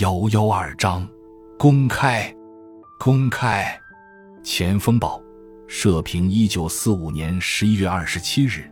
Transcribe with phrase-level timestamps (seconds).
[0.00, 1.08] 幺幺二章，
[1.58, 2.32] 公开，
[3.00, 3.76] 公开。
[4.44, 5.20] 前锋报
[5.66, 8.70] 社评：一九四五年十一月二十七日，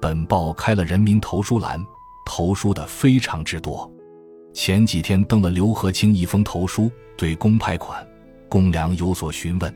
[0.00, 1.84] 本报开了人民投书栏，
[2.24, 3.90] 投书的非常之多。
[4.54, 8.02] 前几天登了刘和清一封投书，对公派款、
[8.48, 9.74] 公粮有所询问，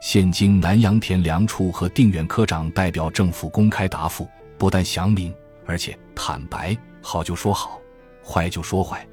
[0.00, 4.26] 现经南阳田粮处和定远科长代表政府公开答复，
[4.56, 5.34] 不但详明，
[5.66, 7.78] 而且坦白，好就说好，
[8.24, 9.06] 坏就说坏。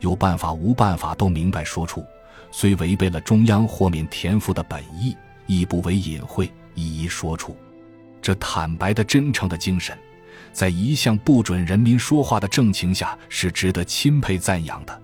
[0.00, 2.04] 有办法无办法都明白说出，
[2.50, 7.56] 虽违背了中央豁免田赋的本意，亦不为隐晦，一一说出。
[8.20, 9.96] 这坦白的真诚的精神，
[10.52, 15.02] 在一向不准人民说话的政情下，是值得钦佩赞扬的。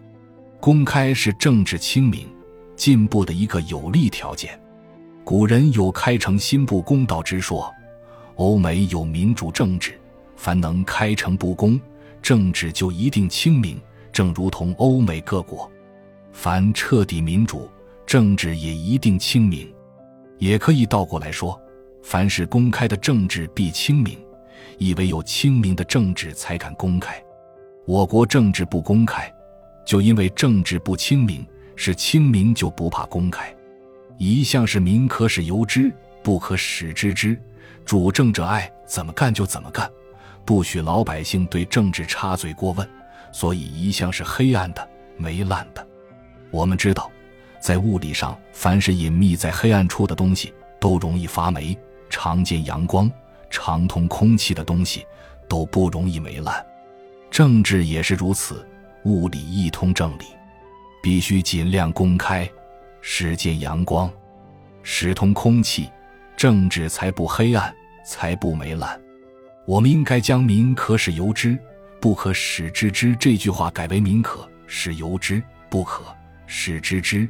[0.60, 2.28] 公开是政治清明、
[2.74, 4.58] 进步的一个有利条件。
[5.24, 7.72] 古人有开诚心不公道之说，
[8.36, 9.98] 欧美有民主政治，
[10.36, 11.80] 凡能开诚布公，
[12.20, 13.80] 政治就一定清明。
[14.16, 15.70] 正如同欧美各国，
[16.32, 17.68] 凡彻底民主，
[18.06, 19.70] 政治也一定清明。
[20.38, 21.60] 也可以倒过来说，
[22.02, 24.18] 凡是公开的政治必清明，
[24.78, 27.22] 以为有清明的政治才敢公开。
[27.84, 29.30] 我国政治不公开，
[29.84, 33.54] 就因为政治不清明，是清明就不怕公开。
[34.16, 37.38] 一向是民可使由之，不可使知之。
[37.84, 39.90] 主政者爱怎么干就怎么干，
[40.46, 42.88] 不许老百姓对政治插嘴过问。
[43.32, 45.86] 所以一向是黑暗的、霉烂的。
[46.50, 47.10] 我们知道，
[47.60, 51.76] 在物理上，凡是隐秘在黑暗处的东西都容易发霉；
[52.08, 53.10] 常见阳光、
[53.50, 55.04] 常通空气的东西
[55.48, 56.64] 都不容易霉烂。
[57.30, 58.66] 政治也是如此，
[59.04, 60.24] 物理一通正理，
[61.02, 62.48] 必须尽量公开，
[63.00, 64.10] 使见阳光，
[64.82, 65.90] 使通空气，
[66.36, 67.74] 政治才不黑暗，
[68.04, 68.98] 才不霉烂。
[69.66, 71.58] 我们应该将“民可使由之”。
[72.06, 76.04] 不可使知之这句话改为民可使由之，不可
[76.46, 77.28] 使知之。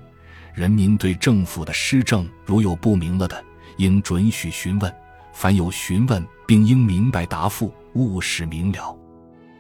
[0.53, 3.43] 人民对政府的施政如有不明了的，
[3.79, 4.95] 应准许询问。
[5.33, 8.95] 凡有询问，并应明白答复，务使明了。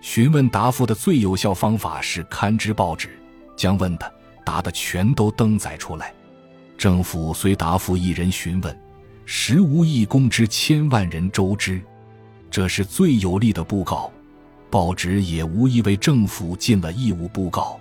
[0.02, 3.18] 询问答复的最有效方法是刊之报纸，
[3.56, 6.12] 将问的、答的全都登载出来。
[6.76, 8.78] 政府虽答复一人询问，
[9.24, 11.80] 实无一公之千万人周知，
[12.50, 14.12] 这是最有力的布告。
[14.76, 17.80] 报纸也无疑为政府尽了义务布告。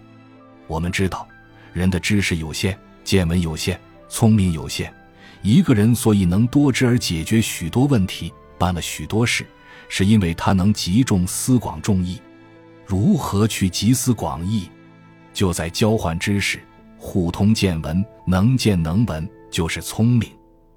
[0.66, 1.28] 我们知道，
[1.74, 4.94] 人的知识有限，见闻有限，聪明有限。
[5.42, 9.46] 一个人所以能多知而解决许多问题，办了许多事，
[9.90, 12.22] 是因为他能集中思广众义。
[12.86, 14.70] 如何去集思广益？
[15.34, 16.62] 就在交换知识，
[16.98, 20.32] 互通见闻，能见能闻就是聪明，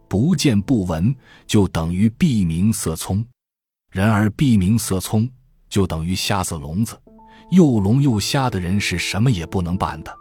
[0.08, 1.14] 不见不闻
[1.46, 3.24] 就等于闭明塞聪。
[3.92, 5.30] 然而闭明塞聪。
[5.68, 6.96] 就等于瞎子聋子，
[7.50, 10.14] 又聋又瞎的人是什么也不能办的。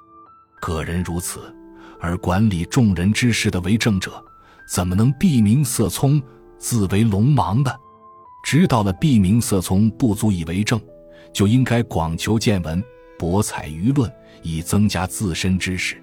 [0.62, 1.54] 个人如此，
[2.00, 4.24] 而管理众人之事的为政者，
[4.68, 6.22] 怎么能闭明塞聪，
[6.58, 7.80] 自为聋盲的？
[8.44, 10.82] 知道了闭明塞聪不足以为政，
[11.34, 12.84] 就应该广求见闻，
[13.20, 16.02] 博采舆论，以增加自身知识。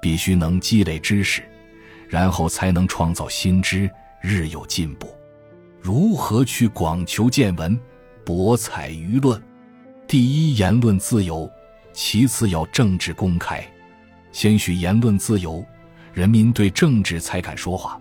[0.00, 1.42] 必须能积累知识，
[2.08, 3.90] 然后才能创造新知，
[4.20, 5.08] 日有进步。
[5.80, 7.78] 如何去广求见闻？
[8.24, 9.42] 博采舆论，
[10.06, 11.50] 第一言论自由，
[11.92, 13.66] 其次要政治公开。
[14.30, 15.64] 先许言论自由，
[16.12, 18.00] 人民对政治才敢说话；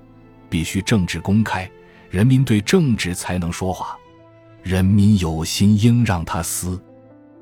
[0.49, 1.69] 必须政治公开，
[2.09, 3.97] 人民对政治才能说话。
[4.61, 6.79] 人民有心应让他思，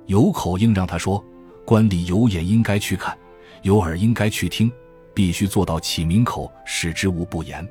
[0.06, 1.24] 有口应让他说，
[1.66, 3.18] 官吏有眼应该去看，
[3.62, 4.72] 有耳应该去听。
[5.14, 7.62] 必须做到启民口，使之无不言；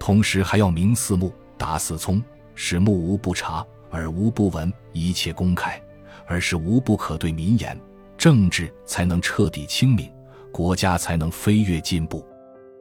[0.00, 2.20] 同时还要明四目，达四聪，
[2.56, 3.64] 使目无不察。
[3.90, 5.80] 而无不闻，一切公开，
[6.26, 7.78] 而是无不可对民言，
[8.16, 10.10] 政治才能彻底清明，
[10.52, 12.26] 国家才能飞跃进步。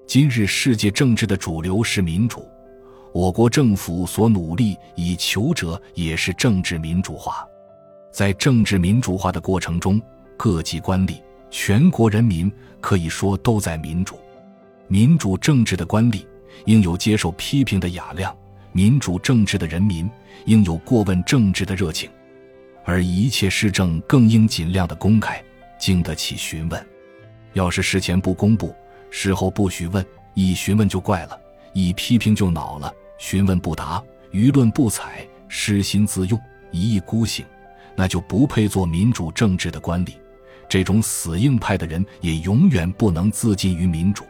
[0.05, 2.47] 今日世界政治的主流是民主，
[3.13, 7.47] 我国政府所努力以求者也是政治民主化。
[8.11, 10.01] 在政治民主化的过程中，
[10.37, 14.17] 各级官吏、全国人民可以说都在民主。
[14.87, 16.25] 民主政治的官吏
[16.65, 18.35] 应有接受批评的雅量。
[18.77, 20.07] 民主政治的人民
[20.45, 22.07] 应有过问政治的热情，
[22.85, 25.43] 而一切施政更应尽量的公开，
[25.79, 26.87] 经得起询问。
[27.53, 28.75] 要是事前不公布，
[29.09, 31.35] 事后不许问，一询问就怪了，
[31.73, 33.99] 一批评就恼了，询问不答，
[34.31, 36.39] 舆论不采，失心自用，
[36.69, 37.43] 一意孤行，
[37.95, 40.13] 那就不配做民主政治的官吏。
[40.69, 44.23] 这种死硬派的人也永远不能自尽于民主。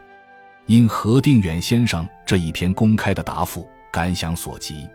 [0.68, 3.68] 因何定远先生这一篇公开的答复。
[3.98, 4.88] 感想所及，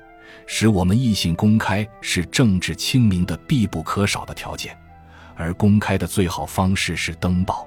[0.46, 4.78] 使我们异性公开是政治清明的必不可少的条件，
[5.34, 7.66] 而公开的最好方式是登报。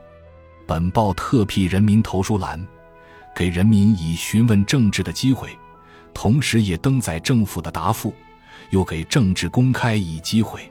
[0.65, 2.65] 本报特辟人民投书栏，
[3.35, 5.49] 给人民以询问政治的机会，
[6.13, 8.13] 同时也登载政府的答复，
[8.69, 10.61] 又给政治公开以机会。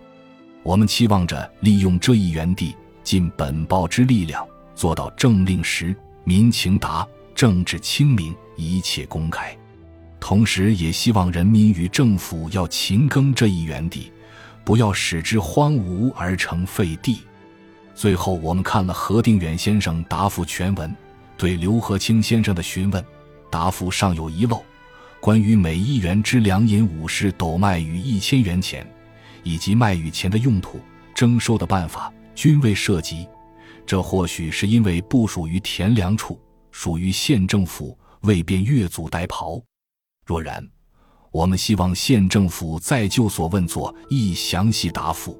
[0.62, 5.94] 我们期望着利用这一原地，尽本报之力量，做到政令实、
[6.25, 9.55] 民情达、政治清明，一切公开。
[10.26, 14.11] 同时，也希望人民与政府要勤耕这一园地，
[14.65, 17.21] 不要使之荒芜而成废地。
[17.94, 20.97] 最后，我们看了何定远先生答复全文，
[21.37, 23.05] 对刘和清先生的询问
[23.50, 24.65] 答复尚有遗漏，
[25.21, 28.91] 关于每一元之粮银五十斗卖与一千元钱，
[29.43, 30.81] 以及卖与钱的用途、
[31.15, 33.29] 征收的办法，均未涉及。
[33.85, 36.41] 这或许是因为不属于田粮处，
[36.71, 39.62] 属于县政府，未便越俎代庖。
[40.25, 40.67] 若然，
[41.31, 45.38] 我们希望县政府再就所问作一详细答复。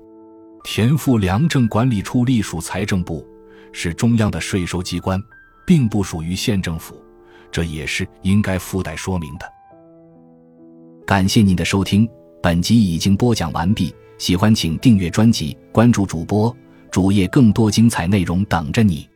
[0.63, 3.27] 田赋粮政管理处隶属财政部，
[3.73, 5.23] 是中央的税收机关，
[5.67, 6.95] 并不属于县政府，
[7.51, 9.47] 这也是应该附带说明的。
[11.07, 12.09] 感谢您的收听，
[12.43, 13.95] 本集已经播讲完毕。
[14.17, 16.55] 喜欢请订阅专辑，关注主播
[16.91, 19.09] 主页，更多精彩内容等着你。